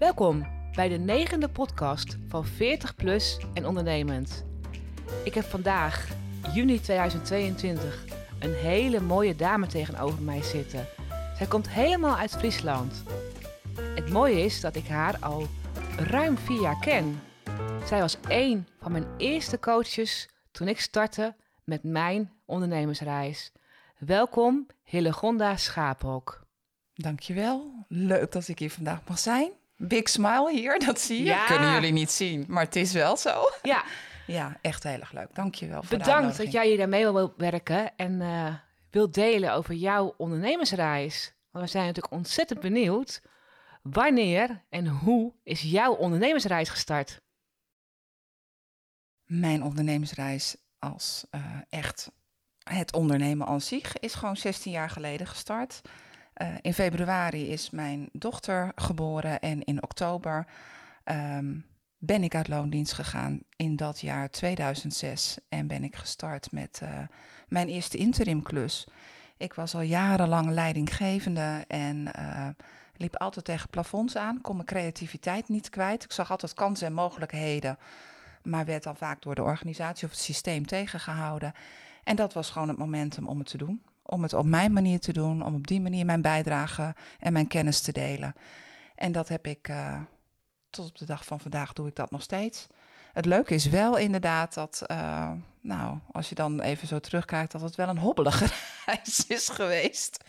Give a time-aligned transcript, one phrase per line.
[0.00, 4.44] Welkom bij de negende podcast van 40 Plus en Ondernemend.
[5.24, 6.08] Ik heb vandaag,
[6.54, 8.04] juni 2022,
[8.38, 10.86] een hele mooie dame tegenover mij zitten.
[11.36, 13.02] Zij komt helemaal uit Friesland.
[13.76, 15.46] Het mooie is dat ik haar al
[15.96, 17.20] ruim vier jaar ken.
[17.86, 23.52] Zij was één van mijn eerste coaches toen ik startte met mijn ondernemersreis.
[23.98, 26.46] Welkom, Hillegonda Schaaphok.
[26.94, 27.84] Dankjewel.
[27.88, 29.58] Leuk dat ik hier vandaag mag zijn.
[29.82, 31.24] Big smile hier, dat zie je.
[31.24, 31.46] Ja.
[31.46, 33.50] Kunnen jullie niet zien, maar het is wel zo.
[33.62, 33.84] Ja,
[34.26, 35.34] Ja, echt heel erg leuk.
[35.34, 38.54] Dankjewel voor de bedankt dat jij hier daarmee wil werken en eh
[38.90, 41.34] wilt delen over jouw ondernemersreis.
[41.50, 43.22] Want we zijn natuurlijk ontzettend benieuwd.
[43.82, 47.20] Wanneer en hoe is jouw ondernemersreis gestart?
[49.24, 52.10] Mijn ondernemersreis als eh, echt
[52.62, 55.80] het ondernemen aan zich is gewoon 16 jaar geleden gestart.
[56.40, 60.46] Eh, in februari is mijn dochter geboren en in oktober
[61.04, 61.58] ehm,
[61.98, 66.98] ben ik uit loondienst gegaan in dat jaar 2006 en ben ik gestart met eh,
[67.48, 68.86] mijn eerste interimklus.
[69.36, 72.48] Ik was al jarenlang leidinggevende en eh,
[72.96, 76.04] liep altijd tegen plafonds aan, kon mijn creativiteit niet kwijt.
[76.04, 77.78] Ik zag altijd kansen en mogelijkheden,
[78.42, 81.52] maar werd dan vaak door de organisatie of het systeem tegengehouden.
[82.04, 83.82] En dat was gewoon het momentum om het te doen.
[84.10, 87.46] Om het op mijn manier te doen, om op die manier mijn bijdrage en mijn
[87.46, 88.34] kennis te delen.
[88.94, 90.00] En dat heb ik eh,
[90.70, 92.66] tot op de dag van vandaag doe ik dat nog steeds.
[93.12, 97.60] Het leuke is wel inderdaad dat, eh, nou, als je dan even zo terugkijkt, dat
[97.60, 98.46] het wel een hobbelige
[98.86, 100.24] reis is geweest.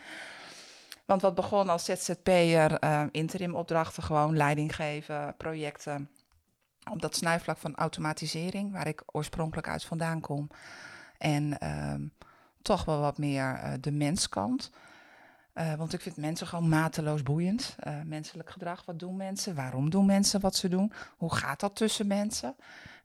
[1.06, 6.10] Want wat begon als ZZP'er, eh interim opdrachten, gewoon leiding geven, projecten.
[6.92, 10.50] Op dat snijvlak van automatisering, waar ik oorspronkelijk uit vandaan kom.
[11.18, 12.02] En ehm,
[12.62, 14.72] toch wel wat meer eh, de menskant.
[15.54, 17.76] Eh, want ik vind mensen gewoon mateloos boeiend.
[17.80, 19.56] Eh, menselijk gedrag, wat doen mensen?
[19.56, 20.94] Waarom doen mensen wat ze doen?
[21.18, 22.56] Hoe gaat dat tussen mensen?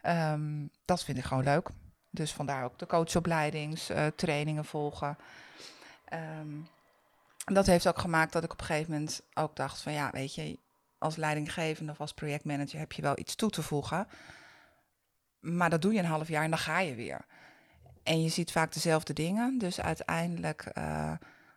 [0.02, 1.68] Ehm, dat vind ik gewoon leuk.
[2.10, 5.16] Dus vandaar ook de coachopleidings, eh, trainingen volgen.
[6.04, 6.48] Ehm,
[7.44, 10.34] dat heeft ook gemaakt dat ik op een gegeven moment ook dacht van ja, weet
[10.34, 10.58] je,
[10.98, 14.08] als leidinggevende of als projectmanager heb je wel iets toe te voegen.
[15.41, 17.25] Maar dat doe je een half jaar en dan ga je weer.
[18.06, 19.59] En je ziet vaak dezelfde dingen.
[19.59, 21.12] Dus uiteindelijk eh,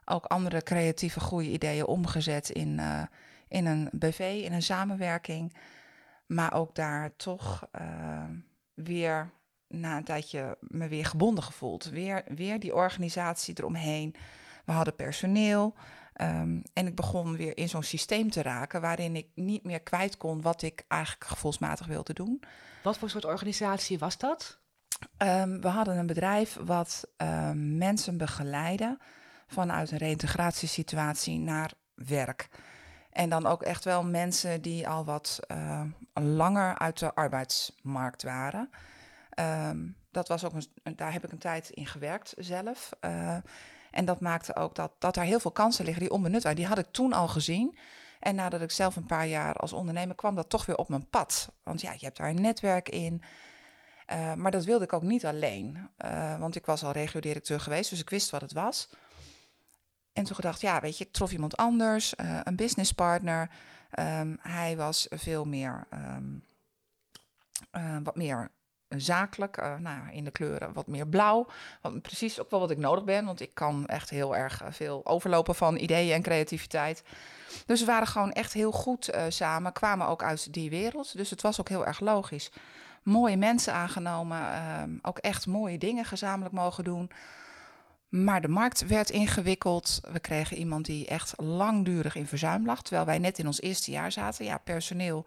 [0.06, 3.02] ook andere creatieve goede ideeën omgezet in, eh,
[3.48, 5.54] in een BV, in een samenwerking.
[6.26, 8.24] Maar ook daar toch eh,
[8.74, 9.32] weer
[9.68, 11.84] na een tijdje me weer gebonden gevoeld.
[11.84, 14.16] Weer, weer die organisatie eromheen.
[14.66, 15.74] We hadden personeel.
[16.14, 20.18] ehm, en ik begon weer in zo'n systeem te raken waarin ik niet meer kwijt
[20.18, 22.44] kon wat ik eigenlijk gevoelsmatig wilde doen.
[22.84, 24.59] Wat voor soort organisatie was dat?
[25.18, 28.98] Ehm, we hadden een bedrijf wat ehm, mensen begeleidde
[29.48, 32.50] vanuit een reïntegratiesituatie naar werk.
[33.12, 35.82] En dan ook echt wel mensen die al wat eh,
[36.14, 38.70] langer uit de arbeidsmarkt waren.
[39.30, 42.90] Ehm, dat was ook een, daar heb ik een tijd in gewerkt zelf.
[43.00, 43.38] Eh,
[43.92, 46.58] en dat maakte ook dat, dat daar heel veel kansen liggen die onbenut waren.
[46.58, 47.78] Die had ik toen al gezien.
[48.20, 51.10] En nadat ik zelf een paar jaar als ondernemer kwam dat toch weer op mijn
[51.10, 51.52] pad.
[51.64, 53.22] Want ja, je hebt daar een netwerk in.
[54.12, 55.90] Uh, maar dat wilde ik ook niet alleen.
[56.06, 58.90] Uh, want ik was al regio-directeur geweest, dus ik wist wat het was.
[60.14, 63.50] En toen gedacht, ja, weet je, ik trof iemand anders, uh, een businesspartner.
[64.00, 66.44] Um, hij was veel meer, um,
[68.03, 68.52] wat meer
[68.88, 71.48] zakelijk, nou, in de kleuren wat meer blauw.
[71.81, 75.06] Wat, precies ook wel wat ik nodig ben, want ik kan echt heel erg veel
[75.06, 77.03] overlopen van ideeën en creativiteit.
[77.66, 81.18] Dus we waren gewoon echt heel goed samen, kwamen ook uit die wereld.
[81.18, 82.52] Dus het was ook heel erg logisch
[83.09, 84.42] mooie mensen aangenomen.
[84.81, 87.12] Um, ook echt mooie dingen gezamenlijk mogen doen.
[88.09, 90.02] Maar de markt werd ingewikkeld.
[90.12, 92.81] We kregen iemand die echt langdurig in verzuim lag.
[92.81, 94.46] Terwijl wij net in ons eerste jaar zaten.
[94.46, 95.25] Ja, personeel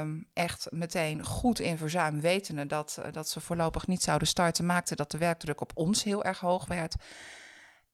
[0.00, 2.20] um, echt meteen goed in verzuim.
[2.20, 4.66] Wetende dat, uh, dat ze voorlopig niet zouden starten.
[4.66, 6.94] Maakte dat de werkdruk op ons heel erg hoog werd.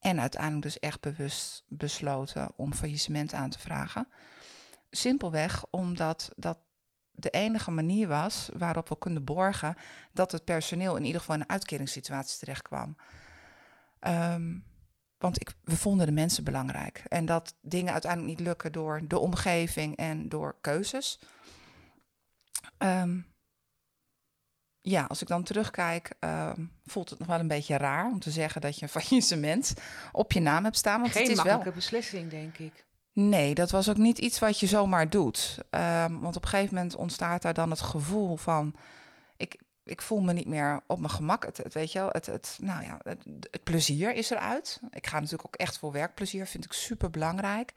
[0.00, 4.08] En uiteindelijk dus echt bewust besloten om faillissement aan te vragen.
[4.90, 6.58] Simpelweg omdat dat
[7.18, 9.74] de enige manier was waarop we konden borgen
[10.12, 12.96] dat het personeel in ieder geval in een uitkeringssituatie terecht kwam.
[14.00, 14.64] Um,
[15.18, 17.02] want ik, we vonden de mensen belangrijk.
[17.08, 21.18] En dat dingen uiteindelijk niet lukken door de omgeving en door keuzes.
[22.78, 23.26] Um,
[24.80, 28.30] ja, als ik dan terugkijk, um, voelt het nog wel een beetje raar om te
[28.30, 29.74] zeggen dat je een faillissement
[30.12, 31.00] op je naam hebt staan.
[31.00, 31.74] Want Geen het is makkelijke wel...
[31.74, 32.86] beslissing, denk ik.
[33.20, 35.58] Nee, dat was ook niet iets wat je zomaar doet.
[35.70, 38.74] Um, want op een gegeven moment ontstaat daar dan het gevoel van...
[39.36, 41.46] Ik, ik voel me niet meer op mijn gemak.
[41.46, 44.80] Het, weet je wel, het, het, nou ja, het, plezier is eruit.
[44.90, 47.72] Ik ga natuurlijk ook echt voor werkplezier, vind ik super belangrijk.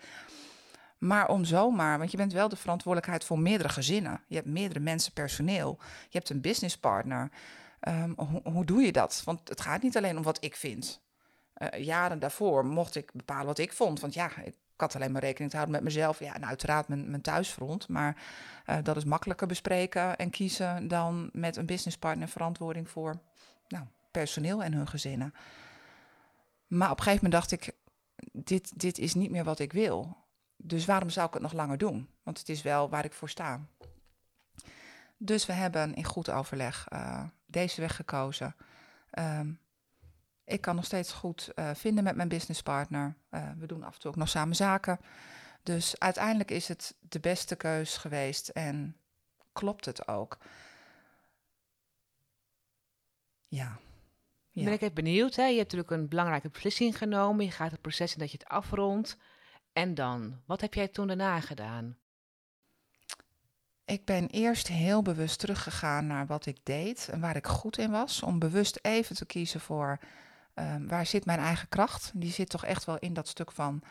[0.97, 4.21] Maar om zomaar, want je bent wel de verantwoordelijkheid voor meerdere gezinnen.
[4.27, 5.77] Je hebt meerdere mensen personeel.
[6.09, 7.31] Je hebt een businesspartner.
[7.87, 9.21] Um, hoe doe je dat?
[9.25, 11.01] Want het gaat niet alleen om wat ik vind.
[11.57, 13.99] Uh, jaren daarvoor mocht ik bepalen wat ik vond.
[13.99, 16.19] Want ja, ik had alleen maar rekening te houden met mezelf.
[16.19, 17.87] Ja, en uiteraard mijn, mijn thuisfront.
[17.87, 18.17] Maar
[18.69, 23.19] uh, dat is makkelijker bespreken en kiezen dan met een businesspartner verantwoording voor
[23.67, 25.33] nou, personeel en hun gezinnen.
[26.67, 27.75] Maar op een gegeven moment dacht ik,
[28.31, 30.17] dit, dit is niet meer wat ik wil.
[30.57, 32.09] Dus waarom zou ik het nog langer doen?
[32.23, 33.59] Want het is wel waar ik voor sta.
[35.17, 38.55] Dus we hebben in goed overleg uh, deze weg gekozen.
[39.19, 39.59] Um,
[40.45, 43.15] ik kan nog steeds goed uh, vinden met mijn businesspartner.
[43.31, 44.99] Uh, we doen af en toe ook nog samen zaken.
[45.63, 48.97] Dus uiteindelijk is het de beste keus geweest en
[49.53, 50.37] klopt het ook.
[53.47, 53.79] Ja.
[54.49, 54.63] ja.
[54.63, 55.35] Ben ik even benieuwd.
[55.35, 55.45] Hè?
[55.45, 57.45] Je hebt natuurlijk een belangrijke beslissing genomen.
[57.45, 59.17] Je gaat het proces in dat je het afrondt.
[59.73, 61.97] En dan, wat heb jij toen daarna gedaan?
[63.85, 67.91] Ik ben eerst heel bewust teruggegaan naar wat ik deed en waar ik goed in
[67.91, 68.23] was.
[68.23, 69.99] Om bewust even te kiezen voor
[70.55, 72.11] um, waar zit mijn eigen kracht.
[72.13, 73.81] Die zit toch echt wel in dat stuk van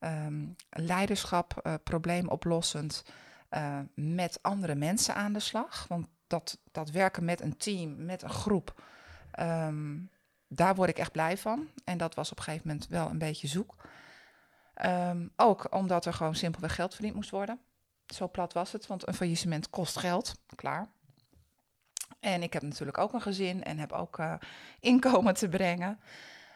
[0.00, 3.04] um, leiderschap, uh, probleemoplossend,
[3.50, 5.86] uh, met andere mensen aan de slag.
[5.88, 8.82] Want dat, dat werken met een team, met een groep,
[9.40, 10.10] um,
[10.48, 11.68] daar word ik echt blij van.
[11.84, 13.74] En dat was op een gegeven moment wel een beetje zoek.
[15.36, 17.60] Ook omdat er gewoon simpelweg geld verdiend moest worden.
[18.06, 20.34] Zo plat was het, want een faillissement kost geld.
[20.54, 20.88] Klaar.
[22.20, 24.34] En ik heb natuurlijk ook een gezin en heb ook uh,
[24.80, 25.98] inkomen te brengen.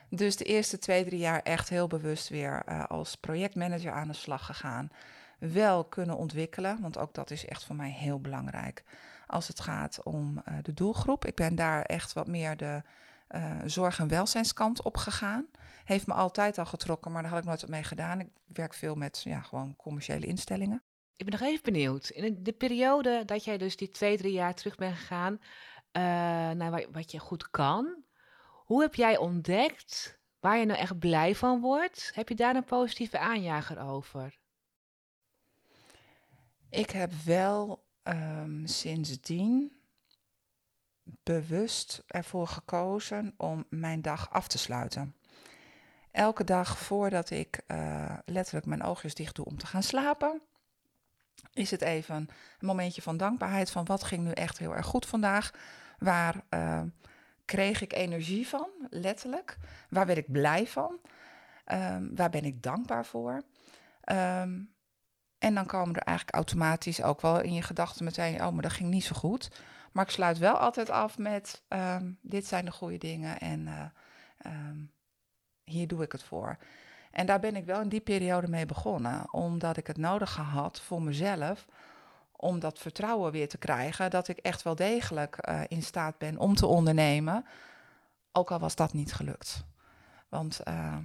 [0.09, 4.15] Dus de eerste twee, drie jaar echt heel bewust weer uh, als projectmanager aan de
[4.15, 4.91] slag gegaan.
[5.39, 8.85] Wel kunnen ontwikkelen, want ook dat is echt voor mij heel belangrijk.
[9.27, 11.25] Als het gaat om uh, de doelgroep.
[11.25, 12.83] Ik ben daar echt wat meer de
[13.65, 15.47] zorg- en welzijnskant op gegaan.
[15.85, 18.21] Heeft me altijd al getrokken, maar daar had ik nooit op mee gedaan.
[18.21, 20.83] Ik werk veel met ja, gewoon commerciële instellingen.
[21.23, 22.09] Ik ben nog even benieuwd.
[22.09, 25.43] In de periode dat jij dus die twee, drie jaar terug bent gegaan uh,
[26.51, 28.05] naar wat, je goed kan,
[28.65, 32.11] hoe heb jij ontdekt waar je nou echt blij van wordt?
[32.15, 34.39] Heb je daar een positieve aanjager over?
[36.71, 39.81] Ik heb wel um, sindsdien
[41.03, 45.17] bewust ervoor gekozen om mijn dag af te sluiten.
[46.11, 50.43] Elke dag voordat ik uh, letterlijk mijn oogjes dicht doe om te gaan slapen,
[51.53, 55.07] is het even een momentje van dankbaarheid van wat ging nu echt heel erg goed
[55.07, 55.51] vandaag.
[55.99, 56.83] Waar uh,
[57.45, 59.59] kreeg ik energie van, letterlijk?
[59.89, 60.99] Waar werd ik blij van?
[61.73, 63.43] Um, waar ben ik dankbaar voor?
[64.05, 64.75] Um,
[65.39, 68.73] en dan komen er eigenlijk automatisch ook wel in je gedachten meteen, oh, maar dat
[68.73, 69.51] ging niet zo goed.
[69.93, 73.67] Maar ik sluit wel altijd af met, um, dit zijn de goede dingen en
[74.47, 74.71] uh,
[75.65, 76.59] hier doe ik het voor.
[77.13, 80.81] En daar ben ik wel in die periode mee begonnen, omdat ik het nodig had
[80.81, 81.67] voor mezelf
[82.37, 86.39] om dat vertrouwen weer te krijgen dat ik echt wel degelijk uh, in staat ben
[86.39, 87.47] om te ondernemen,
[88.33, 89.65] ook al was dat niet gelukt.
[90.29, 90.97] Want uh,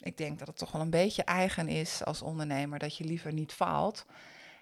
[0.00, 3.32] ik denk dat het toch wel een beetje eigen is als ondernemer dat je liever
[3.32, 4.06] niet faalt.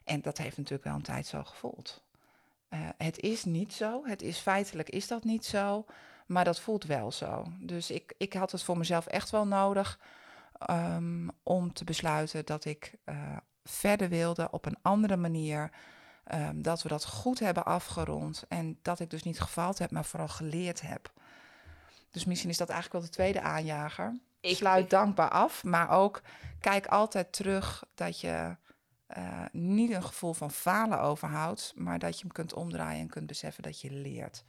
[0.05, 2.03] En dat heeft natuurlijk wel een tijd zo gevoeld.
[2.71, 5.85] Uh, het is niet zo, het is feitelijk is dat niet zo,
[6.27, 7.47] maar dat voelt wel zo.
[7.61, 9.99] Dus ik, ik had het voor mezelf echt wel nodig
[10.71, 15.71] um, om te besluiten dat ik uh, verder wilde op een andere manier.
[16.35, 20.05] Um, dat we dat goed hebben afgerond en dat ik dus niet gefaald heb, maar
[20.05, 21.13] vooral geleerd heb.
[22.11, 24.19] Dus misschien is dat eigenlijk wel de tweede aanjager.
[24.41, 26.23] Ik sluit dankbaar af, maar ook
[26.61, 28.57] kijk altijd terug dat je
[29.17, 33.27] uh, niet een gevoel van falen overhoudt, maar dat je hem kunt omdraaien en kunt
[33.27, 34.45] beseffen dat je leert.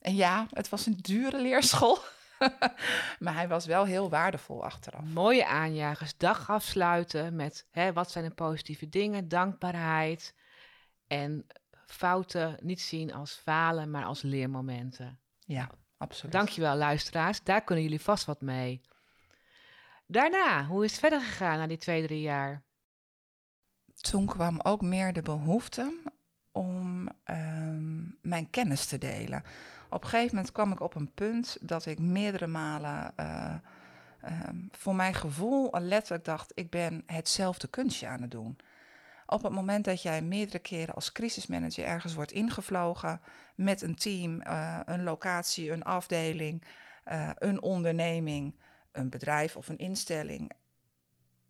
[0.00, 1.98] En ja, het was een dure leerschool.
[3.18, 5.04] maar hij was wel heel waardevol achteraf.
[5.04, 10.34] Mooie aanjagers, dag afsluiten met hè, wat zijn de positieve dingen, dankbaarheid
[11.06, 11.46] en
[11.86, 15.20] fouten niet zien als falen, maar als leermomenten.
[15.38, 16.32] Ja, absoluut.
[16.32, 18.80] Dankjewel luisteraars, daar kunnen jullie vast wat mee.
[20.06, 22.62] Daarna, hoe is het verder gegaan na die twee, drie jaar?
[24.00, 26.00] Toen kwam ook meer de behoefte
[26.52, 26.87] om
[27.30, 29.42] um, mijn kennis te delen
[29.90, 33.54] op een gegeven moment kwam ik op een punt dat ik meerdere malen uh,
[34.24, 38.58] uh, voor mijn gevoel letterlijk dacht, ik ben hetzelfde kunstje aan het doen.
[39.26, 43.20] Op het moment dat jij meerdere keren als crisismanager ergens wordt ingevlogen
[43.54, 46.62] met een team, uh, een locatie, een afdeling,
[47.34, 48.54] een onderneming,
[48.92, 50.52] een bedrijf of een instelling,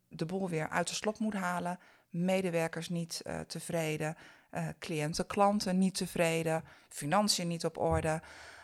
[0.08, 1.78] de boel weer uit de slop moet halen,
[2.10, 4.16] medewerkers niet tevreden,
[4.50, 8.20] uh, cliënten, klanten niet tevreden, financiën niet op orde.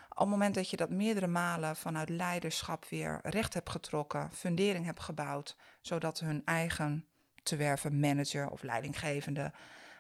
[0.08, 4.84] Op het moment dat je dat meerdere malen vanuit leiderschap weer recht hebt getrokken, fundering
[4.84, 7.06] hebt gebouwd, zodat hun eigen
[7.42, 9.52] te werven, manager of leidinggevende.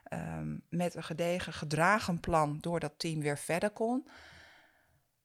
[0.04, 4.08] Ehm, met een gedegen, gedragen plan door dat team weer verder kon.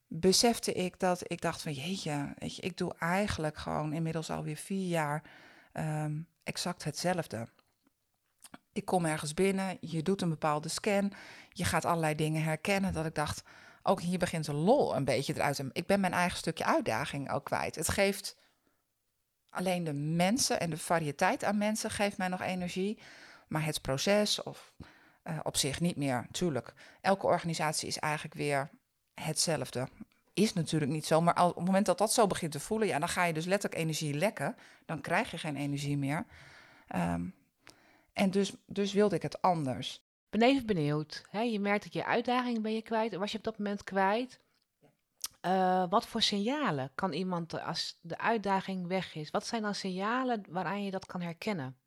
[0.07, 5.23] Besefte ik dat ik dacht van jeetje, ik doe eigenlijk gewoon inmiddels alweer vier jaar
[5.73, 7.47] um, exact hetzelfde.
[8.73, 11.11] Ik kom ergens binnen, je doet een bepaalde scan,
[11.49, 12.93] je gaat allerlei dingen herkennen.
[12.93, 13.43] Dat ik dacht,
[13.83, 15.63] ook hier begint de lol een beetje eruit.
[15.71, 17.75] Ik ben mijn eigen stukje uitdaging ook kwijt.
[17.75, 18.37] Het geeft
[19.49, 22.99] alleen de mensen en de variëteit aan mensen geeft mij nog energie.
[23.47, 24.73] Maar het proces of
[25.23, 26.27] uh, op zich niet meer.
[26.31, 28.69] Tuurlijk, elke organisatie is eigenlijk weer
[29.13, 29.87] hetzelfde.
[30.33, 32.99] Is natuurlijk niet zo, maar op het moment dat dat zo begint te voelen, ja,
[32.99, 34.55] dan ga je dus letterlijk energie lekken.
[34.85, 36.25] Dan krijg je geen energie meer.
[36.95, 37.33] Um,
[38.19, 39.95] en dus, dus wilde ik het anders.
[40.29, 41.25] Ik ben even benieuwd.
[41.29, 41.41] Hè?
[41.41, 43.15] Je merkt dat je uitdaging ben je kwijt.
[43.15, 44.39] Was je op dat moment kwijt?
[45.41, 49.31] Uh, wat voor signalen kan iemand als de uitdaging weg is?
[49.31, 51.77] Wat zijn dan signalen waaraan je dat kan herkennen?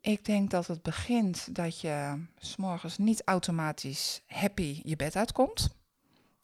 [0.00, 5.68] Ik denk dat het begint dat je s'morgens niet automatisch happy je bed uitkomt.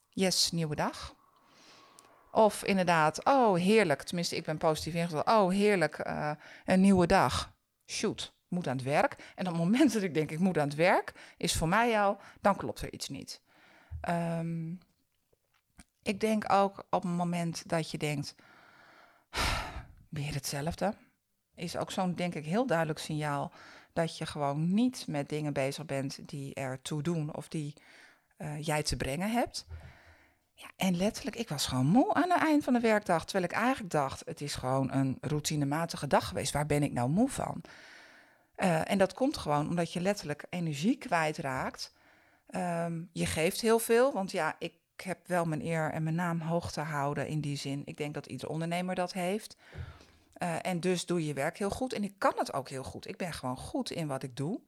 [0.08, 1.14] Yes, nieuwe dag.
[2.34, 5.26] Of inderdaad, oh heerlijk, tenminste ik ben positief ingesteld.
[5.26, 6.30] Oh heerlijk, uh,
[6.64, 7.52] een nieuwe dag.
[7.86, 9.32] Shoot, moet aan het werk.
[9.34, 12.00] En op het moment dat ik denk ik moet aan het werk, is voor mij
[12.00, 13.40] al, dan klopt er iets niet.
[14.08, 14.78] Um,
[16.02, 18.34] ik denk ook op het moment dat je denkt,
[20.08, 20.94] weer hetzelfde,
[21.54, 23.52] is ook zo'n denk ik heel duidelijk signaal
[23.92, 27.74] dat je gewoon niet met dingen bezig bent die ertoe doen of die
[28.38, 29.66] uh, jij te brengen hebt.
[30.62, 33.24] Ja, en letterlijk, ik was gewoon moe aan het eind van de werkdag.
[33.24, 36.52] Terwijl ik eigenlijk dacht, het is gewoon een routinematige dag geweest.
[36.52, 37.62] Waar ben ik nou moe van?
[38.56, 41.92] Uh, en dat komt gewoon omdat je letterlijk energie kwijtraakt.
[42.54, 46.40] Um, je geeft heel veel, want ja, ik heb wel mijn eer en mijn naam
[46.40, 47.82] hoog te houden in die zin.
[47.84, 49.56] Ik denk dat ieder ondernemer dat heeft.
[50.42, 51.92] Uh, en dus doe je werk heel goed.
[51.92, 53.08] En ik kan het ook heel goed.
[53.08, 54.60] Ik ben gewoon goed in wat ik doe.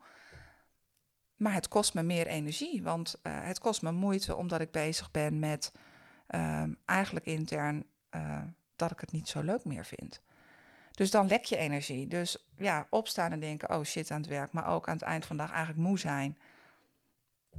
[1.36, 5.10] Maar het kost me meer energie, want uh, het kost me moeite omdat ik bezig
[5.10, 5.72] ben met
[6.30, 8.42] uh, eigenlijk intern uh,
[8.76, 10.20] dat ik het niet zo leuk meer vind.
[10.90, 12.06] Dus dan lek je energie.
[12.06, 15.26] Dus ja, opstaan en denken, oh shit aan het werk, maar ook aan het eind
[15.26, 16.38] van de dag eigenlijk moe zijn.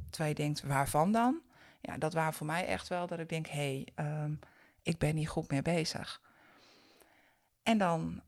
[0.09, 1.41] Terwijl je denkt, waarvan dan?
[1.81, 4.39] Ja, dat waren voor mij echt wel dat ik denk, hé, hey, um,
[4.81, 6.21] ik ben niet goed meer bezig.
[7.63, 8.21] En dan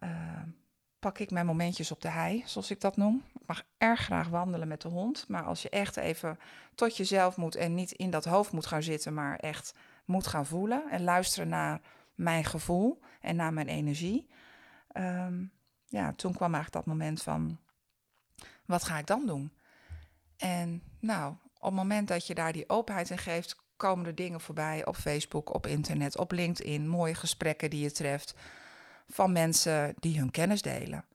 [1.08, 3.24] pak ik mijn momentjes op de hei, zoals ik dat noem.
[3.34, 5.26] Ik mag erg graag wandelen met de hond.
[5.28, 6.40] Maar als je echt even
[6.76, 9.74] tot jezelf moet en niet in dat hoofd moet gaan zitten, maar echt
[10.06, 11.82] moet gaan voelen en luisteren naar
[12.16, 14.28] mijn gevoel en naar mijn energie.
[14.94, 15.52] Um,
[15.86, 17.58] ja, toen kwam eigenlijk dat moment van,
[18.66, 19.52] wat ga ik dan doen?
[20.38, 24.42] En nou, op het moment dat je daar die openheid in geeft, komen er dingen
[24.42, 28.36] voorbij op Facebook, op internet, op LinkedIn, mooie gesprekken die je treft
[29.08, 31.06] van mensen die hun kennis delen.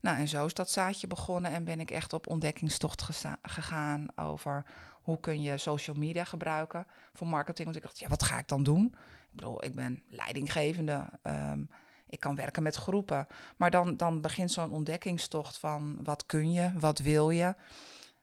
[0.00, 3.08] Nou, en zo is dat zaadje begonnen en ben ik echt op ontdekkingstocht
[3.42, 4.64] gegaan over
[5.02, 7.64] hoe kun je social media gebruiken voor marketing.
[7.64, 8.84] Want ik dacht, ja, wat ga ik dan doen?
[9.30, 11.70] Ik bedoel, ik ben leidinggevende, um,
[12.08, 13.26] ik kan werken met groepen.
[13.56, 17.54] Maar dan, dan begint zo'n ontdekkingstocht van wat kun je, wat wil je.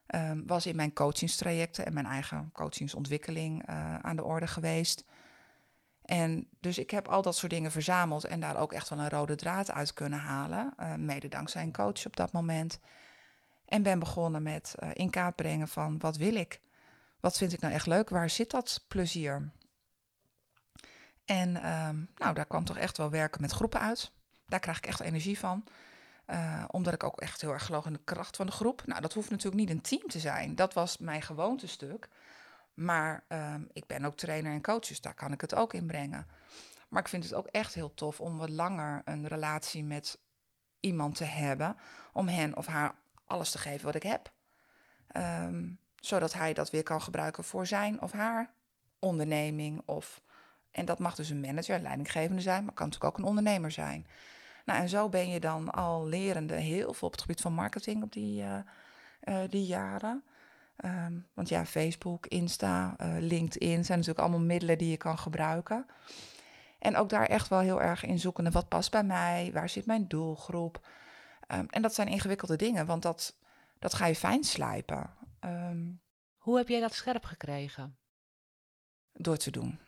[0.07, 5.03] Um, was in mijn coachingstrajecten en mijn eigen coachingsontwikkeling uh, aan de orde geweest.
[6.03, 9.09] En dus ik heb al dat soort dingen verzameld en daar ook echt wel een
[9.09, 10.73] rode draad uit kunnen halen.
[10.79, 12.79] Uh, mede dankzij een coach op dat moment.
[13.65, 16.61] En ben begonnen met uh, in kaart brengen van wat wil ik?
[17.19, 18.09] Wat vind ik nou echt leuk?
[18.09, 19.51] Waar zit dat plezier?
[21.25, 24.11] En um, nou, daar kwam toch echt wel werken met groepen uit.
[24.47, 25.63] Daar krijg ik echt energie van.
[26.27, 28.85] Uh, omdat ik ook echt heel erg geloof in de kracht van de groep.
[28.85, 30.55] Nou, dat hoeft natuurlijk niet een team te zijn.
[30.55, 32.09] Dat was mijn gewoontestuk.
[32.73, 35.87] Maar um, ik ben ook trainer en coach, dus daar kan ik het ook in
[35.87, 36.27] brengen.
[36.89, 40.19] Maar ik vind het ook echt heel tof om wat langer een relatie met
[40.79, 41.77] iemand te hebben.
[42.13, 44.31] Om hen of haar alles te geven wat ik heb.
[45.17, 48.53] Um, zodat hij dat weer kan gebruiken voor zijn of haar
[48.99, 49.81] onderneming.
[49.85, 50.21] Of,
[50.71, 53.71] en dat mag dus een manager, een leidinggevende zijn, maar kan natuurlijk ook een ondernemer
[53.71, 54.07] zijn.
[54.65, 58.03] Nou, en zo ben je dan al lerende heel veel op het gebied van marketing
[58.03, 58.57] op die, uh,
[59.23, 60.23] uh, die jaren.
[60.85, 65.85] Um, want ja, Facebook, Insta, uh, LinkedIn zijn natuurlijk allemaal middelen die je kan gebruiken.
[66.79, 69.85] En ook daar echt wel heel erg in zoeken wat past bij mij, waar zit
[69.85, 70.87] mijn doelgroep.
[71.47, 73.37] Um, en dat zijn ingewikkelde dingen, want dat,
[73.79, 75.09] dat ga je fijn slijpen.
[75.39, 76.01] Um,
[76.37, 77.97] Hoe heb jij dat scherp gekregen?
[79.13, 79.79] Door te doen.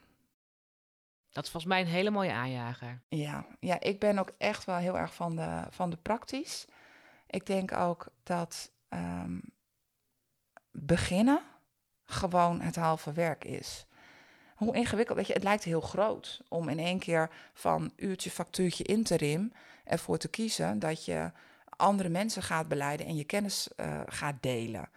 [1.32, 3.02] Dat is volgens mij een hele mooie aanjager.
[3.08, 6.66] Ja, ja ik ben ook echt wel heel erg van de, van de praktisch.
[7.28, 8.72] Ik denk ook dat
[10.76, 11.42] beginnen
[12.06, 13.86] gewoon het halve werk is.
[14.56, 18.84] hoe ingewikkeld, weet je, het lijkt heel groot om in één keer van uurtje, factuurtje,
[18.84, 19.54] interim
[19.84, 21.32] ervoor te kiezen dat je
[21.70, 24.90] andere mensen gaat beleiden en je kennis uh, gaat delen.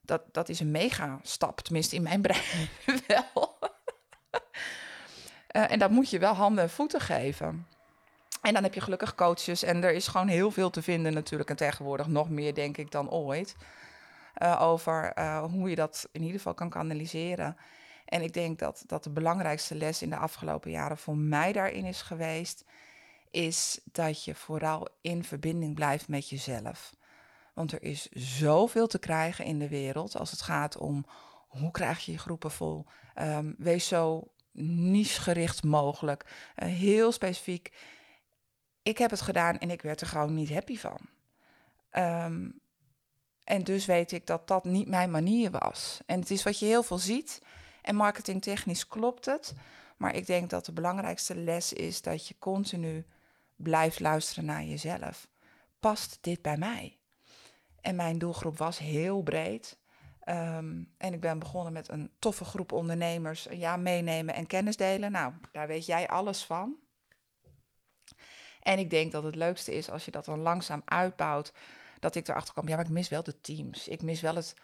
[0.00, 2.68] Dat, dat is een mega stap, tenminste in mijn brein
[3.06, 3.58] wel.
[5.56, 7.66] uh, en dat moet je wel handen en voeten geven.
[8.42, 11.50] En dan heb je gelukkig coaches en er is gewoon heel veel te vinden natuurlijk.
[11.50, 13.56] En tegenwoordig nog meer, denk ik, dan ooit.
[14.38, 15.20] Uh, over
[15.50, 17.56] hoe je dat in ieder geval kan kanaliseren.
[18.04, 21.84] En ik denk dat, dat de belangrijkste les in de afgelopen jaren voor mij daarin
[21.84, 22.64] is geweest,
[23.30, 26.94] is dat je vooral in verbinding blijft met jezelf.
[27.54, 31.06] Want er is zoveel te krijgen in de wereld als het gaat om
[31.48, 32.86] hoe krijg je je groepen vol.
[33.20, 36.24] Um, wees zo niche-gericht mogelijk,
[36.56, 37.72] uh, heel specifiek.
[38.82, 40.98] Ik heb het gedaan en ik werd er gewoon niet happy van.
[41.92, 42.60] Um,
[43.52, 46.00] en dus weet ik dat dat niet mijn manier was.
[46.06, 47.42] En het is wat je heel veel ziet.
[47.82, 49.54] En marketingtechnisch klopt het.
[49.96, 53.06] Maar ik denk dat de belangrijkste les is dat je continu
[53.56, 55.28] blijft luisteren naar jezelf.
[55.80, 56.98] Past dit bij mij?
[57.80, 59.78] En mijn doelgroep was heel breed.
[60.28, 63.46] Um, en ik ben begonnen met een toffe groep ondernemers.
[63.50, 65.12] Ja, meenemen en kennis delen.
[65.12, 66.76] Nou, daar weet jij alles van.
[68.60, 71.52] En ik denk dat het leukste is als je dat dan langzaam uitbouwt.
[72.02, 73.88] Dat ik erachter kwam, ja, maar ik mis wel de teams.
[73.88, 74.54] Ik mis wel het,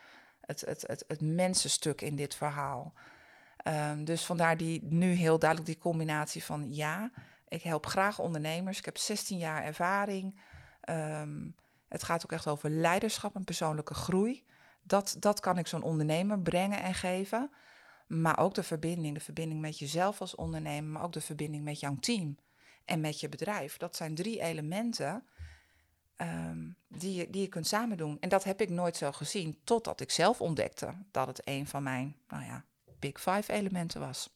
[0.41, 2.93] het, het, het, het mensenstuk in dit verhaal.
[3.65, 7.11] Um, dus vandaar die nu heel duidelijk die combinatie van ja,
[7.49, 8.79] ik help graag ondernemers.
[8.79, 10.41] Ik heb 16 jaar ervaring.
[10.91, 11.55] Um,
[11.89, 14.45] het gaat ook echt over leiderschap en persoonlijke groei.
[14.83, 17.51] Dat, dat kan ik zo'n ondernemer brengen en geven.
[18.07, 21.81] Maar ook de verbinding, de verbinding met jezelf als ondernemer, maar ook de verbinding met
[21.81, 22.39] jouw team
[22.85, 23.77] en met je bedrijf.
[23.77, 25.25] Dat zijn drie elementen
[26.21, 28.17] um, die, je, die je kunt samen doen.
[28.21, 31.83] En dat heb ik nooit zo gezien, totdat ik zelf ontdekte dat het een van
[31.83, 32.65] mijn, nou ja,
[32.99, 34.31] Big Five elementen was.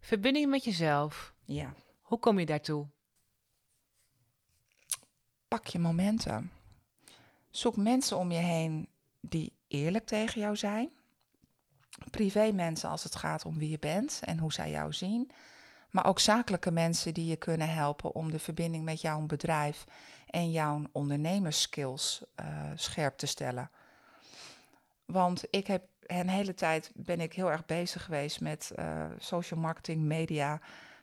[0.00, 1.34] Verbinding met jezelf.
[1.44, 1.74] Ja.
[2.00, 2.86] Hoe kom je daartoe?
[5.48, 6.52] Pak je momenten.
[7.50, 8.88] Zoek mensen om je heen
[9.20, 10.90] die eerlijk tegen jou zijn.
[12.10, 15.30] Privé mensen als het gaat om wie je bent en hoe zij jou zien.
[15.90, 19.84] Maar ook zakelijke mensen die je kunnen helpen om de verbinding met jouw bedrijf
[20.26, 23.70] en jouw ondernemerskills uh, scherp te stellen.
[25.04, 29.60] Want ik heb een hele tijd ben ik heel erg bezig geweest met uh, social
[29.60, 30.60] marketing, media,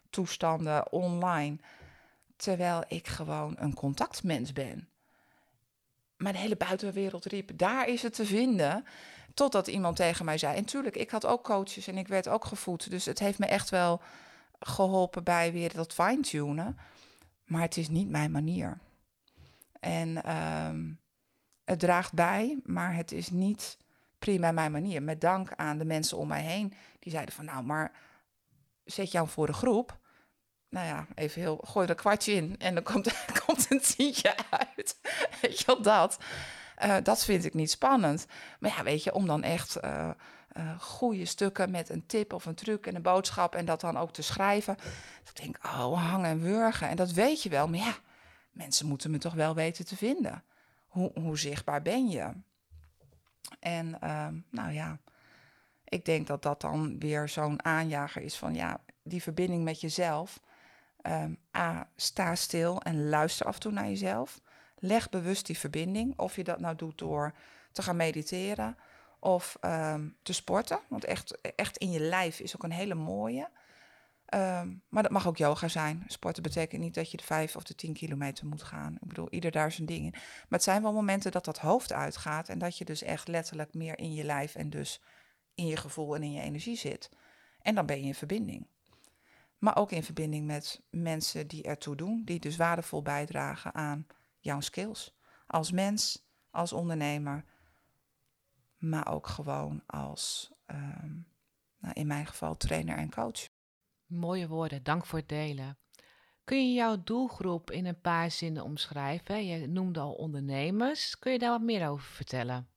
[0.09, 1.57] toestanden online.
[2.35, 4.87] Terwijl ik gewoon een contactmens ben.
[6.17, 8.85] Maar de hele buitenwereld riep, daar is het te vinden.
[9.33, 10.57] Totdat iemand tegen mij zei.
[10.57, 12.89] En tuurlijk, ik had ook coaches en ik werd ook gevoed.
[12.89, 14.01] Dus het heeft me echt wel
[14.59, 16.77] geholpen bij weer dat fine-tunen.
[17.45, 18.79] Maar het is niet mijn manier.
[19.83, 20.99] En um,
[21.63, 23.77] het draagt bij, maar het is niet
[24.19, 25.03] prima mijn manier.
[25.03, 26.73] Met dank aan de mensen om mij heen.
[26.99, 27.91] Die zeiden van nou, maar
[28.83, 29.97] zet jou voor de groep.
[30.69, 34.35] Nou ja, even heel, gooi er een kwartje in en dan komt, komt een tientje
[34.49, 34.99] uit.
[35.41, 36.17] weet je dat.
[36.83, 38.25] Uh, dat vind ik niet spannend.
[38.59, 40.09] Maar ja, weet je, om dan echt uh,
[40.79, 44.13] goede stukken met een tip of een truc en een boodschap en dat dan ook
[44.13, 44.77] te schrijven.
[45.23, 46.89] ik denk, oh, hangen en wurgen.
[46.89, 47.95] En dat weet je wel, maar ja,
[48.53, 50.43] mensen moeten me toch wel weten te vinden.
[50.87, 52.31] Hoe, hoe zichtbaar ben je?
[53.59, 54.99] En ehm, nou ja,
[55.83, 60.39] ik denk dat dat dan weer zo'n aanjager is van ja, die verbinding met jezelf.
[61.01, 64.41] Um, A, sta stil en luister af en toe naar jezelf.
[64.79, 66.19] Leg bewust die verbinding.
[66.19, 67.33] Of je dat nou doet door
[67.71, 68.77] te gaan mediteren
[69.19, 70.79] of um, te sporten.
[70.87, 73.49] Want echt, echt in je lijf is ook een hele mooie.
[74.35, 76.03] Um, maar dat mag ook yoga zijn.
[76.07, 78.93] Sporten betekent niet dat je de vijf of de tien kilometer moet gaan.
[78.93, 80.11] Ik bedoel, ieder daar zijn dingen.
[80.11, 82.49] Maar het zijn wel momenten dat dat hoofd uitgaat.
[82.49, 85.01] En dat je dus echt letterlijk meer in je lijf en dus
[85.55, 87.09] in je gevoel en in je energie zit.
[87.61, 88.67] En dan ben je in verbinding.
[89.57, 92.21] Maar ook in verbinding met mensen die ertoe doen.
[92.25, 94.07] Die dus waardevol bijdragen aan
[94.39, 95.15] jouw skills.
[95.47, 97.45] Als mens, als ondernemer.
[98.77, 101.27] Maar ook gewoon als, um,
[101.77, 103.49] nou in mijn geval, trainer en coach.
[104.13, 105.77] Mooie woorden, dank voor het delen.
[106.43, 109.45] Kun je jouw doelgroep in een paar zinnen omschrijven?
[109.45, 111.19] Je noemde al ondernemers.
[111.19, 112.67] Kun je daar wat meer over vertellen?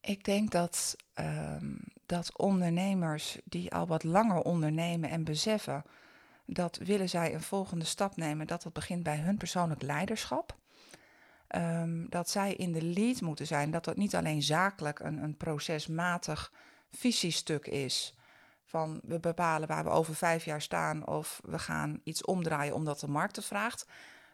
[0.00, 5.84] Ik denk dat, um, dat ondernemers die al wat langer ondernemen en beseffen
[6.46, 10.56] dat willen zij een volgende stap nemen, dat dat begint bij hun persoonlijk leiderschap.
[11.48, 15.36] Um, dat zij in de lead moeten zijn, dat dat niet alleen zakelijk een, een
[15.36, 16.52] procesmatig
[16.90, 18.14] visiestuk is,
[18.72, 23.00] van we bepalen waar we over vijf jaar staan of we gaan iets omdraaien omdat
[23.00, 23.86] de markt het vraagt.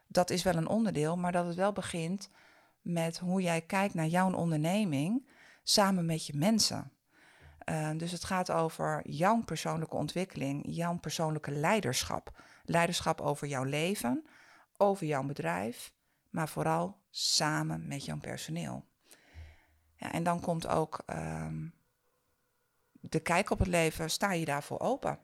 [0.07, 2.31] Dat is wel een onderdeel, maar dat het wel begint
[2.83, 5.29] met hoe jij kijkt naar jouw onderneming
[5.63, 6.93] samen met je mensen.
[7.69, 12.43] Uh, dus het gaat over jouw persoonlijke ontwikkeling, jouw persoonlijke leiderschap.
[12.65, 14.27] Leiderschap over jouw leven,
[14.77, 15.93] over jouw bedrijf,
[16.31, 18.85] maar vooral samen met jouw personeel.
[19.97, 21.78] Ja, en dan komt ook um,
[23.01, 25.19] de kijk op het leven, sta je daarvoor open?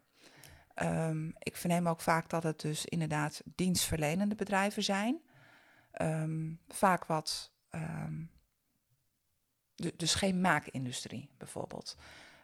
[0.82, 5.20] Um, ik verneem ook vaak dat het dus inderdaad dienstverlenende bedrijven zijn.
[6.02, 7.52] Um, vaak wat,
[9.96, 11.96] dus geen maakindustrie bijvoorbeeld.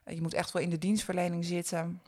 [0.04, 2.02] Uh, je moet echt wel in de dienstverlening zitten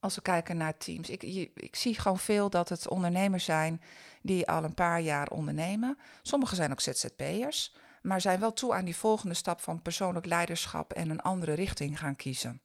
[0.00, 1.10] als we kijken naar teams.
[1.10, 1.22] Ik,
[1.54, 3.82] ik zie gewoon veel dat het ondernemers zijn
[4.22, 5.98] die al een paar jaar ondernemen.
[6.22, 10.92] Sommigen zijn ook ZZP'ers, maar zijn wel toe aan die volgende stap van persoonlijk leiderschap
[10.92, 12.62] en een andere richting gaan kiezen.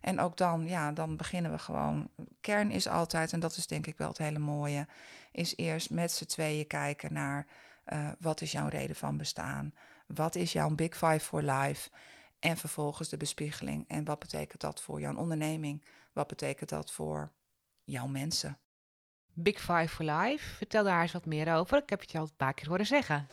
[0.00, 2.10] En ook dan, ja, dan beginnen we gewoon.
[2.40, 4.86] Kern is altijd, en dat is denk ik wel het hele mooie,
[5.32, 7.46] is eerst met z'n tweeën kijken naar
[7.86, 9.74] uh, wat is jouw reden van bestaan?
[10.06, 11.90] Wat is jouw Big Five for Life?
[12.38, 13.84] En vervolgens de bespiegeling.
[13.88, 15.84] En wat betekent dat voor jouw onderneming?
[16.12, 17.32] Wat betekent dat voor
[17.84, 18.58] jouw mensen?
[19.32, 21.78] Big Five for Life, vertel daar eens wat meer over.
[21.82, 23.28] Ik heb het je al een paar keer horen zeggen.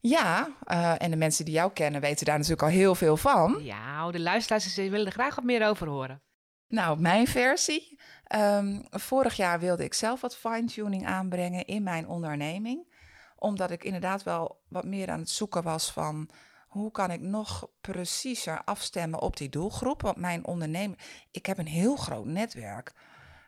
[0.00, 3.60] Ja, uh, en de mensen die jou kennen weten daar natuurlijk al heel veel van.
[3.62, 6.22] Ja, de luisteraars willen er graag wat meer over horen.
[6.68, 8.00] Nou, mijn versie.
[8.36, 12.94] Um, vorig jaar wilde ik zelf wat fine-tuning aanbrengen in mijn onderneming.
[13.36, 16.30] Omdat ik inderdaad wel wat meer aan het zoeken was van
[16.66, 20.02] hoe kan ik nog preciezer afstemmen op die doelgroep?
[20.02, 20.98] Want mijn onderneming,
[21.30, 22.92] ik heb een heel groot netwerk.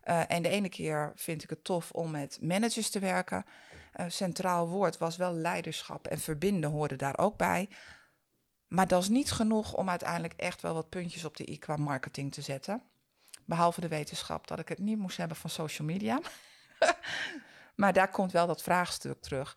[0.04, 3.44] Uh, en de ene keer vind ik het tof om met managers te werken.
[4.00, 7.68] Uh, centraal woord was wel leiderschap en verbinden hoorde daar ook bij.
[8.68, 11.76] Maar dat is niet genoeg om uiteindelijk echt wel wat puntjes op de i qua
[11.76, 12.82] marketing te zetten.
[13.44, 16.20] Behalve de wetenschap dat ik het niet moest hebben van social media.
[17.74, 19.56] maar daar komt wel dat vraagstuk terug.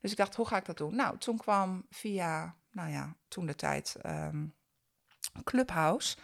[0.00, 0.94] Dus ik dacht, hoe ga ik dat doen?
[0.94, 4.54] Nou, toen kwam via nou ja, toen de tijd um,
[5.44, 6.16] Clubhouse.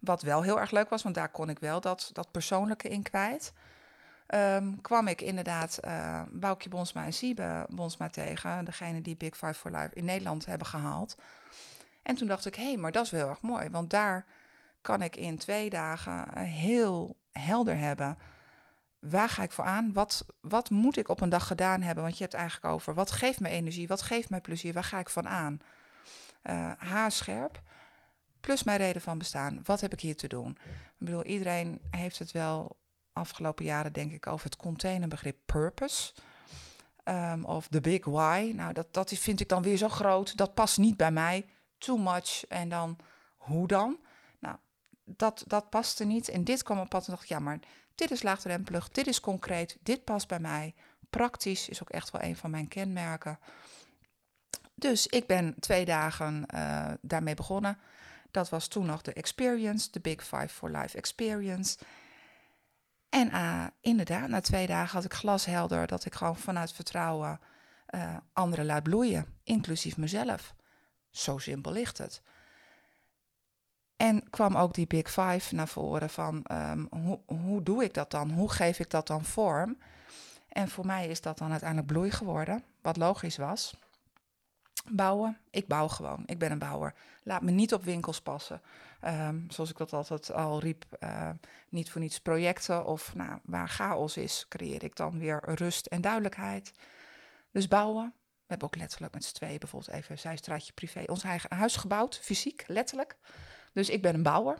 [0.00, 3.02] Wat wel heel erg leuk was, want daar kon ik wel dat, dat persoonlijke in
[3.02, 3.52] kwijt.
[4.34, 8.64] Um, kwam ik inderdaad uh, Boukje Bonsma en Siebe Bonsma tegen.
[8.64, 11.16] Degene die Big Five for Life in Nederland hebben gehaald.
[12.02, 13.70] En toen dacht ik, hé, hey, maar dat is wel erg mooi.
[13.70, 14.26] Want daar
[14.80, 18.18] kan ik in twee dagen eh, heel helder hebben.
[18.98, 19.92] Waar ga ik voor aan?
[19.92, 22.04] Wat, wat moet ik op een dag gedaan hebben?
[22.04, 23.88] Want je hebt eigenlijk over, wat geeft me energie?
[23.88, 24.72] Wat geeft mij plezier?
[24.72, 25.60] Waar ga ik van aan?
[26.42, 27.62] uh, haarscherp.
[28.40, 29.60] Plus mijn reden van bestaan.
[29.64, 30.50] Wat heb ik hier te doen?
[30.50, 32.76] Ik bedoel, iedereen heeft het wel
[33.12, 36.12] afgelopen jaren, denk ik, over het containerbegrip purpose.
[37.04, 38.52] Um, of the big why.
[38.54, 40.36] Nou, dat, dat vind ik dan weer zo groot.
[40.36, 41.46] Dat past niet bij mij.
[41.78, 42.46] Too much.
[42.46, 42.96] En dan,
[43.36, 43.98] hoe dan?
[44.38, 44.56] Nou,
[45.04, 46.28] dat, dat paste niet.
[46.28, 47.58] En dit kwam op pad en dacht ja, maar
[47.94, 48.88] dit is laagdrempelig.
[48.88, 49.78] Dit is concreet.
[49.82, 50.74] Dit past bij mij.
[51.10, 53.38] Praktisch is ook echt wel een van mijn kenmerken.
[54.74, 57.78] Dus ik ben twee dagen uh, daarmee begonnen.
[58.30, 61.78] Dat was toen nog de Experience, de Big Five for Life Experience.
[63.10, 67.40] En uh, inderdaad, na twee dagen had ik glashelder dat ik gewoon vanuit vertrouwen
[67.94, 70.54] uh, anderen laat bloeien, inclusief mezelf.
[71.10, 72.22] Zo simpel ligt het.
[73.96, 78.10] En kwam ook die Big Five naar voren van um, hoe, hoe doe ik dat
[78.10, 78.30] dan?
[78.30, 79.78] Hoe geef ik dat dan vorm?
[80.48, 83.74] En voor mij is dat dan uiteindelijk bloei geworden, wat logisch was.
[84.92, 86.22] Bouwen, ik bouw gewoon.
[86.26, 86.94] Ik ben een bouwer.
[87.22, 88.62] Laat me niet op winkels passen.
[89.04, 91.30] Um, zoals ik dat altijd al riep, uh,
[91.68, 96.00] niet voor niets projecten of nou, waar chaos is, creëer ik dan weer rust en
[96.00, 96.72] duidelijkheid.
[97.50, 98.12] Dus bouwen.
[98.14, 102.18] We hebben ook letterlijk met z'n tweeën bijvoorbeeld even zijstraatje privé ons eigen huis gebouwd,
[102.22, 103.16] fysiek, letterlijk.
[103.72, 104.58] Dus ik ben een bouwer.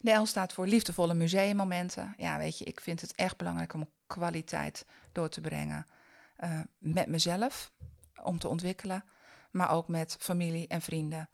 [0.00, 2.14] De L staat voor liefdevolle museummomenten.
[2.16, 5.86] Ja, weet je, ik vind het echt belangrijk om kwaliteit door te brengen
[6.44, 7.72] uh, met mezelf
[8.26, 9.04] om te ontwikkelen,
[9.50, 11.28] maar ook met familie en vrienden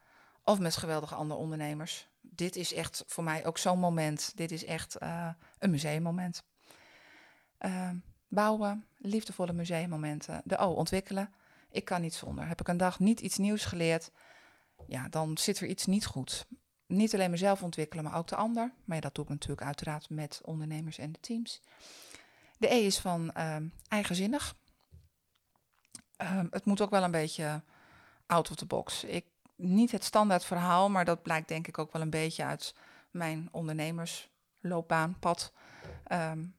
[0.44, 2.08] of met geweldige andere ondernemers.
[2.20, 4.32] Dit is echt voor mij ook zo'n moment.
[4.34, 5.28] Dit is echt uh,
[5.58, 6.42] een museummoment.
[7.60, 7.90] Uh,
[8.28, 10.42] bouwen, liefdevolle museummomenten.
[10.44, 11.32] De O, ontwikkelen.
[11.70, 12.48] Ik kan niet zonder.
[12.48, 14.10] Heb ik een dag niet iets nieuws geleerd,
[14.86, 16.46] ja, dan zit er iets niet goed.
[16.86, 18.72] Niet alleen mezelf ontwikkelen, maar ook de ander.
[18.84, 21.60] Maar dat doe ik natuurlijk uiteraard met ondernemers en de teams.
[22.58, 23.56] De E is van uh,
[23.88, 24.54] eigenzinnig.
[26.22, 27.62] Ehm, het moet ook wel een beetje
[28.26, 29.04] out of the box.
[29.04, 29.24] Ik,
[29.56, 32.74] niet het standaard verhaal, maar dat blijkt denk ik ook wel een beetje uit
[33.10, 35.52] mijn ondernemersloopbaanpad.
[36.12, 36.54] Um,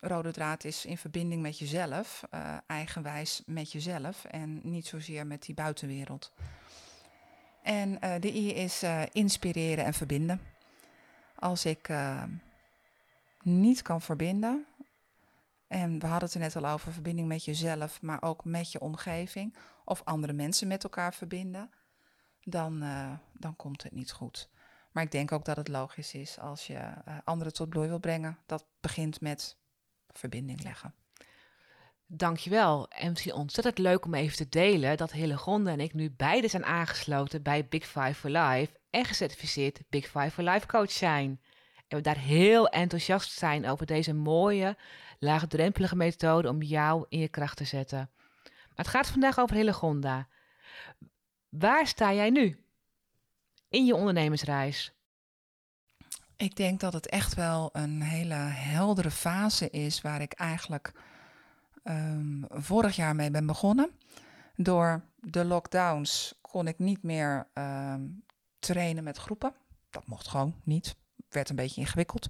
[0.00, 5.42] rode draad is in verbinding met jezelf, uh, eigenwijs met jezelf en niet zozeer met
[5.42, 6.32] die buitenwereld.
[7.62, 10.40] En uh, de I is uh, inspireren en verbinden.
[11.34, 12.30] Als ik ehm,
[13.42, 14.66] niet kan verbinden,
[15.74, 18.80] en we hadden het er net al over verbinding met jezelf, maar ook met je
[18.80, 21.70] omgeving of andere mensen met elkaar verbinden.
[22.40, 24.48] dan, uh, dan komt het niet goed.
[24.92, 27.98] Maar ik denk ook dat het logisch is als je uh, anderen tot bloei wil
[27.98, 28.38] brengen.
[28.46, 29.56] Dat begint met
[30.08, 30.94] verbinding leggen.
[32.06, 32.88] Dankjewel.
[32.88, 36.64] En misschien ontzettend leuk om even te delen dat Hillegonde en ik nu beide zijn
[36.64, 41.40] aangesloten bij Big Five for Life en gecertificeerd Big Five for Life coach zijn.
[41.88, 44.76] En we daar heel enthousiast zijn over deze mooie,
[45.18, 48.10] laagdrempelige methode om jou in je kracht te zetten.
[48.42, 50.28] Maar het gaat vandaag over Hillegonda.
[51.48, 52.64] Waar sta jij nu
[53.68, 54.92] in je ondernemersreis?
[56.36, 60.92] Ik denk dat het echt wel een hele heldere fase is waar ik eigenlijk
[61.84, 63.90] um, vorig jaar mee ben begonnen.
[64.56, 68.24] Door de lockdowns kon ik niet meer um,
[68.58, 69.54] trainen met groepen.
[69.90, 70.96] Dat mocht gewoon niet.
[71.34, 72.28] Werd een beetje ingewikkeld.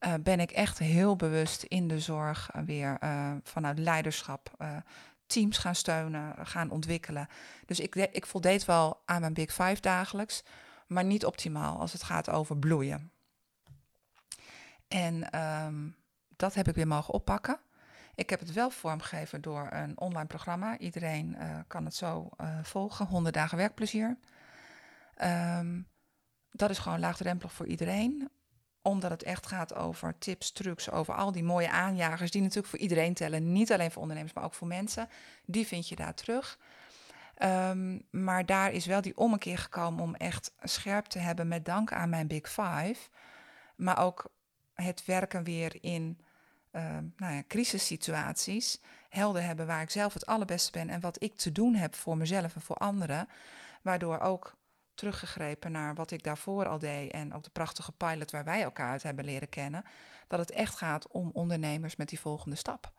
[0.00, 4.72] Uh, ben ik echt heel bewust in de zorg uh, weer uh, vanuit leiderschap
[5.26, 7.28] teams gaan steunen, gaan ontwikkelen.
[7.66, 10.42] Dus ik, ik voldeed wel aan mijn Big Five dagelijks,
[10.86, 13.10] maar niet optimaal als het gaat over bloeien.
[14.88, 15.96] En um,
[16.36, 17.58] dat heb ik weer mogen oppakken.
[18.14, 20.78] Ik heb het wel vormgegeven door een online programma.
[20.78, 22.28] Iedereen kan het zo
[22.62, 23.06] volgen.
[23.06, 24.18] 100 dagen werkplezier.
[25.22, 25.86] Um,
[26.56, 28.30] dat is gewoon laagdrempelig voor iedereen
[28.82, 32.78] omdat het echt gaat over tips, trucs, over al die mooie aanjagers die natuurlijk voor
[32.78, 33.52] iedereen tellen.
[33.52, 35.08] Niet alleen voor ondernemers, maar ook voor mensen.
[35.44, 36.58] Die vind je daar terug.
[37.42, 41.92] Um, maar daar is wel die ommekeer gekomen om echt scherp te hebben met dank
[41.92, 42.96] aan mijn Big Five.
[43.76, 44.30] Maar ook
[44.74, 46.18] het werken weer in
[46.72, 46.82] uh,
[47.16, 48.80] nou ja, crisissituaties.
[49.08, 52.16] Helder hebben waar ik zelf het allerbeste ben en wat ik te doen heb voor
[52.16, 53.28] mezelf en voor anderen.
[53.82, 54.56] Waardoor ook
[54.94, 58.90] teruggegrepen naar wat ik daarvoor al deed en ook de prachtige pilot waar wij elkaar
[58.90, 59.84] uit hebben leren kennen,
[60.28, 62.92] dat het echt gaat om ondernemers met die volgende stap.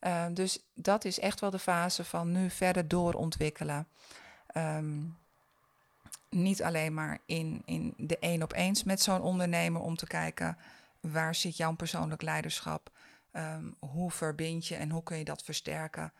[0.00, 3.88] Uh, dus dat is echt wel de fase van nu verder doorontwikkelen.
[4.56, 5.18] Um,
[6.30, 10.58] niet alleen maar in, in de één op eens met zo'n ondernemer om te kijken
[11.00, 12.90] waar zit jouw persoonlijk leiderschap,
[13.32, 16.12] um, hoe verbind je en hoe kun je dat versterken.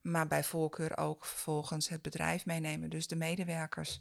[0.00, 4.00] Maar bij voorkeur ook vervolgens het bedrijf meenemen, dus de medewerkers.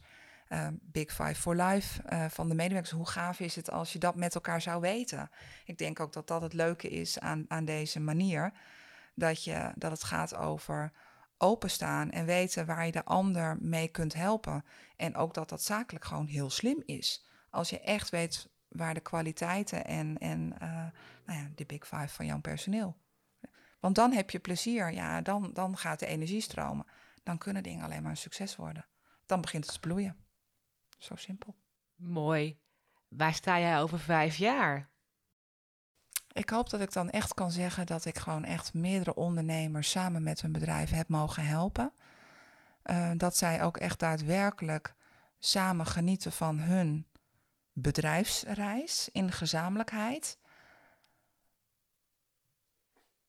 [0.50, 2.94] Uh, Big Five for Life uh, van de medewerkers.
[2.94, 5.30] Hoe gaaf is het als je dat met elkaar zou weten?
[5.66, 8.54] Ik denk ook dat dat het leuke is aan, aan deze manier.
[9.16, 10.92] Dat, je, dat het gaat over
[11.38, 14.66] openstaan en weten waar je de ander mee kunt helpen.
[14.96, 17.26] En ook dat dat zakelijk gewoon heel slim is.
[17.50, 20.70] Als je echt weet waar de kwaliteiten en, en uh,
[21.26, 22.98] nou ja, de Big Five van jouw personeel.
[23.80, 26.86] Want dan heb je plezier, ja, dan, dan gaat de energie stromen.
[27.24, 28.86] Dan kunnen dingen alleen maar een succes worden.
[29.26, 30.23] Dan begint het te bloeien.
[30.98, 31.56] Zo simpel.
[31.96, 32.60] Mooi.
[33.08, 34.90] Waar sta jij over vijf jaar?
[36.32, 40.24] Ik hoop dat ik dan echt kan zeggen dat ik gewoon echt meerdere ondernemers samen
[40.24, 41.94] met hun bedrijf heb mogen helpen.
[42.84, 44.96] Uh, dat zij ook echt daadwerkelijk
[45.40, 47.08] samen genieten van hun
[47.74, 50.38] bedrijfsreis in gezamenlijkheid.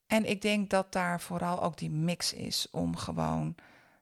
[0.07, 3.55] En ik denk dat daar vooral ook die mix is om gewoon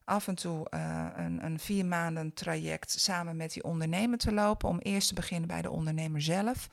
[0.04, 4.68] af en toe uh, een, een vier maanden traject samen met die ondernemer te lopen.
[4.68, 6.68] Om eerst te beginnen bij de ondernemer zelf.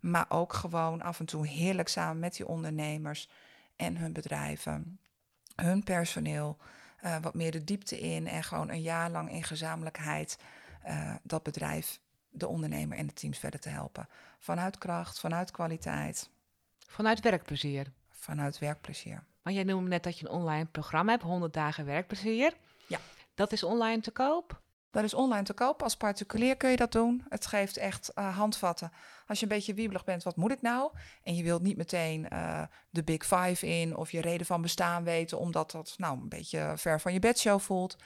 [0.00, 3.28] Maar ook gewoon af en toe heerlijk samen met die ondernemers
[3.76, 4.98] en hun bedrijven,
[5.56, 6.58] hun personeel.
[7.04, 10.38] Uh, wat meer de diepte in en gewoon een jaar lang in gezamenlijkheid
[10.86, 14.08] uh, dat bedrijf, de ondernemer en de teams verder te helpen.
[14.38, 16.30] Vanuit kracht, vanuit kwaliteit.
[16.86, 17.92] Vanuit werkplezier.
[18.10, 19.24] Vanuit werkplezier.
[19.42, 22.52] Want jij noemde net dat je een online programma hebt, 100 dagen werkplezier.
[22.86, 22.98] Ja.
[23.34, 24.60] Dat is online te koop?
[24.92, 25.82] Dat is online te koop.
[25.82, 27.24] Als particulier kun je dat doen.
[27.28, 28.92] Het geeft echt uh, handvatten.
[29.26, 30.92] Als je een beetje wiebelig bent, wat moet ik nou?
[31.22, 35.04] En je wilt niet meteen uh, de Big Five in of je reden van bestaan
[35.04, 37.96] weten, omdat dat nou een beetje ver van je bedshow voelt.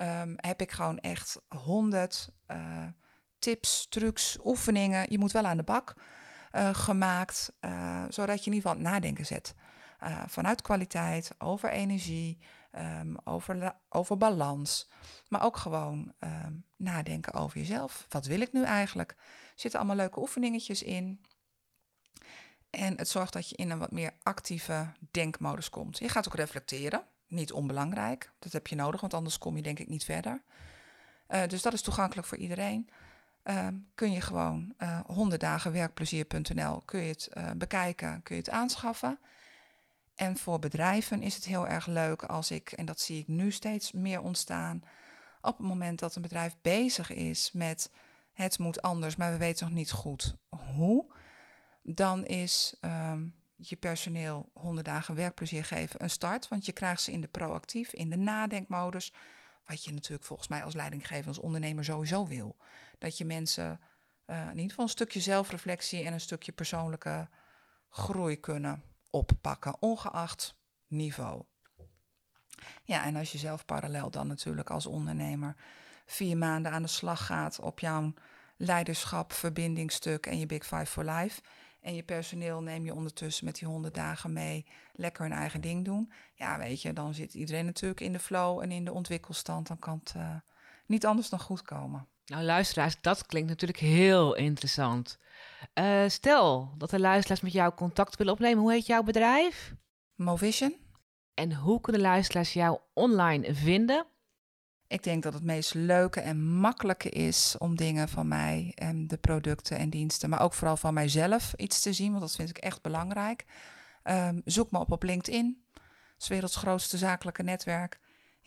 [0.00, 2.86] Um, heb ik gewoon echt honderd uh,
[3.38, 5.06] tips, trucs, oefeningen.
[5.08, 5.94] Je moet wel aan de bak
[6.72, 7.52] gemaakt,
[8.08, 9.54] zodat je in ieder geval het nadenken zet.
[10.26, 12.38] Vanuit kwaliteit, over energie,
[12.72, 14.88] um, over, over balans.
[15.28, 18.06] Maar ook gewoon um, nadenken over jezelf.
[18.08, 19.10] Wat wil ik nu eigenlijk?
[19.10, 19.16] Er
[19.54, 21.20] zitten allemaal leuke oefeningetjes in.
[22.70, 25.98] En het zorgt dat je in een wat meer actieve denkmodus komt.
[25.98, 27.02] Je gaat ook reflecteren.
[27.26, 28.32] Niet onbelangrijk.
[28.38, 30.42] Dat heb je nodig, want anders kom je denk ik niet verder.
[31.28, 32.88] Uh, dus dat is toegankelijk voor iedereen.
[33.44, 39.18] Uh, kun je gewoon uh, 100 dagenwerkplezier.nl kun je het bekijken, kun je het aanschaffen.
[40.18, 43.50] En voor bedrijven is het heel erg leuk als ik, en dat zie ik nu
[43.50, 44.82] steeds meer ontstaan,
[45.40, 47.90] op het moment dat een bedrijf bezig is met
[48.32, 51.06] het moet anders, maar we weten nog niet goed hoe,
[51.82, 57.12] dan is um, je personeel 100 dagen werkplezier geven een start, want je krijgt ze
[57.12, 59.12] in de proactief, in de nadenkmodus.
[59.66, 62.56] wat je natuurlijk volgens mij als leidinggever, als ondernemer sowieso wil.
[62.98, 63.80] Dat je mensen
[64.26, 67.28] uh, in ieder geval een stukje zelfreflectie en een stukje persoonlijke
[67.88, 71.42] groei kunnen oppakken, ongeacht niveau.
[72.84, 75.56] Ja, en als je zelf parallel dan natuurlijk als ondernemer
[76.06, 78.12] vier maanden aan de slag gaat op jouw
[78.56, 81.40] leiderschap, verbindingstuk en je Big Five for Life.
[81.80, 85.84] En je personeel neem je ondertussen met die honderd dagen mee, lekker hun eigen ding
[85.84, 86.12] doen.
[86.34, 89.66] Ja, weet je, dan zit iedereen natuurlijk in de flow en in de ontwikkelstand.
[89.66, 90.34] Dan kan het uh,
[90.86, 92.08] niet anders dan goed komen.
[92.28, 95.18] Nou, luisteraars, dat klinkt natuurlijk heel interessant.
[95.74, 98.62] Uh, stel dat de luisteraars met jou contact willen opnemen.
[98.62, 99.74] Hoe heet jouw bedrijf?
[100.14, 100.76] Movision.
[101.34, 104.06] En hoe kunnen luisteraars jou online vinden?
[104.86, 109.16] Ik denk dat het meest leuke en makkelijke is om dingen van mij en de
[109.16, 112.58] producten en diensten, maar ook vooral van mijzelf iets te zien, want dat vind ik
[112.58, 113.44] echt belangrijk.
[114.04, 115.64] Um, zoek me op op LinkedIn,
[116.16, 117.98] het werelds grootste zakelijke netwerk.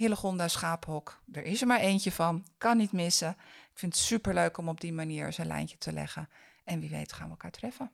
[0.01, 3.29] Hillegonda Schaaphok, er is er maar eentje van, kan niet missen.
[3.71, 6.29] Ik vind het superleuk om op die manier zijn lijntje te leggen.
[6.63, 7.91] En wie weet gaan we elkaar treffen.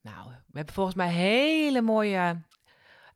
[0.00, 2.40] Nou, we hebben volgens mij hele mooie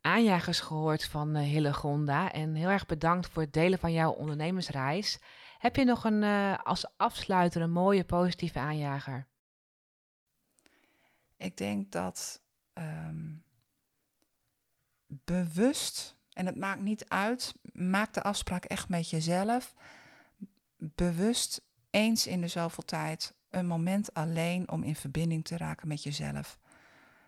[0.01, 2.33] aanjagers gehoord van Hillegonda.
[2.33, 5.19] En heel erg bedankt voor het delen van jouw ondernemersreis.
[5.59, 9.27] Heb je nog een, uh, als afsluiter een mooie positieve aanjager?
[11.37, 12.42] Ik denk dat
[12.75, 13.45] um,
[15.07, 19.75] bewust, en het maakt niet uit, maak de afspraak echt met jezelf.
[20.77, 26.03] Bewust eens in de zoveel tijd een moment alleen om in verbinding te raken met
[26.03, 26.59] jezelf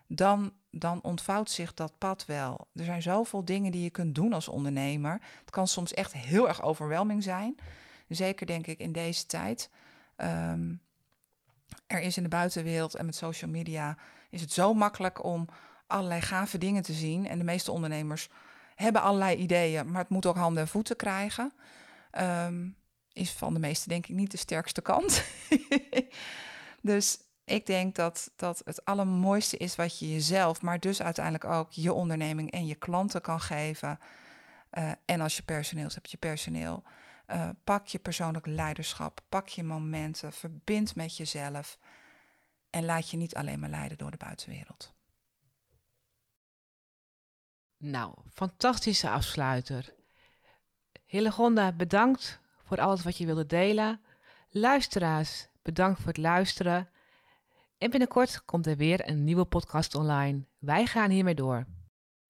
[0.08, 2.68] dan, dan ontvouwt zich dat pad wel.
[2.74, 5.20] Er zijn zoveel dingen die je kunt doen als ondernemer.
[5.40, 7.56] Het kan soms echt heel erg overweldigend zijn.
[8.08, 9.70] Zeker denk ik in deze tijd.
[10.16, 10.74] Ehm,
[11.86, 13.96] er is in de buitenwereld en met social media
[14.30, 15.48] is het zo makkelijk om
[15.86, 17.28] allerlei gave dingen te zien.
[17.28, 18.28] En de meeste ondernemers
[18.84, 21.52] hebben allerlei ideeën, maar het moet ook handen en voeten krijgen.
[22.20, 22.76] Um,
[23.12, 25.24] is van de meeste denk ik niet de sterkste kant.
[26.82, 31.72] dus ik denk dat, dat het allermooiste is wat je jezelf, maar dus uiteindelijk ook
[31.72, 33.98] je onderneming en je klanten kan geven.
[34.72, 36.82] Uh, en als je personeel hebt, je personeel.
[37.26, 41.78] Uh, pak je persoonlijk leiderschap, pak je momenten, verbind met jezelf
[42.70, 44.96] en laat je niet alleen maar leiden door de buitenwereld.
[47.78, 49.94] Nou, fantastische afsluiter.
[51.06, 54.00] Hillegonda, bedankt voor alles wat je wilde delen.
[54.50, 56.88] Luisteraars, bedankt voor het luisteren.
[57.78, 60.44] En binnenkort komt er weer een nieuwe podcast online.
[60.58, 61.66] Wij gaan hiermee door.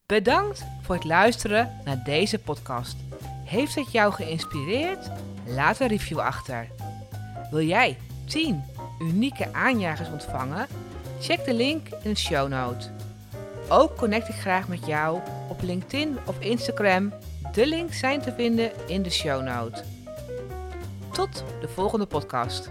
[0.06, 2.96] Bedankt voor het luisteren naar deze podcast.
[3.44, 5.10] Heeft het jou geïnspireerd?
[5.46, 6.68] Laat een review achter.
[7.50, 8.64] Wil jij 10
[9.00, 10.66] unieke aanjagers ontvangen?
[11.20, 12.97] Check de link in de show note.
[13.68, 17.12] Ook connect ik graag met jou op LinkedIn of Instagram.
[17.52, 19.82] De links zijn te vinden in de show note.
[21.12, 22.70] Tot de volgende podcast.